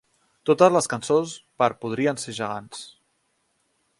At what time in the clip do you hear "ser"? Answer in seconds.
2.23-2.37